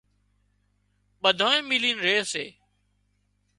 [1.21, 2.45] ٻڌانئين ملين ري سي